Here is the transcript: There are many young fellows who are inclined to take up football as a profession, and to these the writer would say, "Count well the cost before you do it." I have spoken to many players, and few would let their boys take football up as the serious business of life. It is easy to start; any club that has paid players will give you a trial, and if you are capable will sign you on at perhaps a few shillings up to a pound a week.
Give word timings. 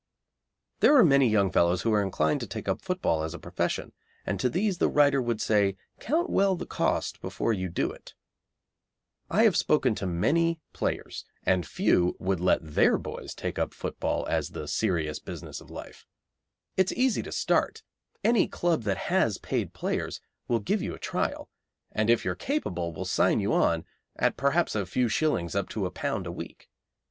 There 0.79 0.95
are 0.97 1.03
many 1.05 1.29
young 1.29 1.51
fellows 1.51 1.83
who 1.83 1.93
are 1.93 2.01
inclined 2.01 2.39
to 2.39 2.47
take 2.47 2.67
up 2.67 2.81
football 2.81 3.21
as 3.21 3.35
a 3.35 3.37
profession, 3.37 3.93
and 4.25 4.39
to 4.39 4.49
these 4.49 4.79
the 4.79 4.89
writer 4.89 5.21
would 5.21 5.39
say, 5.39 5.75
"Count 5.99 6.27
well 6.27 6.55
the 6.55 6.65
cost 6.65 7.21
before 7.21 7.53
you 7.53 7.69
do 7.69 7.91
it." 7.91 8.15
I 9.29 9.43
have 9.43 9.55
spoken 9.55 9.93
to 9.93 10.07
many 10.07 10.59
players, 10.73 11.23
and 11.43 11.67
few 11.67 12.15
would 12.17 12.39
let 12.39 12.65
their 12.73 12.97
boys 12.97 13.35
take 13.35 13.59
football 13.75 14.23
up 14.23 14.29
as 14.29 14.49
the 14.49 14.67
serious 14.67 15.19
business 15.19 15.61
of 15.61 15.69
life. 15.69 16.07
It 16.75 16.91
is 16.91 16.97
easy 16.97 17.21
to 17.21 17.31
start; 17.31 17.83
any 18.23 18.47
club 18.47 18.81
that 18.85 18.97
has 18.97 19.37
paid 19.37 19.71
players 19.71 20.19
will 20.47 20.59
give 20.61 20.81
you 20.81 20.95
a 20.95 20.99
trial, 20.99 21.47
and 21.91 22.09
if 22.09 22.25
you 22.25 22.31
are 22.31 22.35
capable 22.35 22.91
will 22.91 23.05
sign 23.05 23.39
you 23.39 23.53
on 23.53 23.85
at 24.15 24.35
perhaps 24.35 24.73
a 24.73 24.87
few 24.87 25.09
shillings 25.09 25.53
up 25.53 25.69
to 25.69 25.85
a 25.85 25.91
pound 25.91 26.25
a 26.25 26.31
week. 26.31 26.69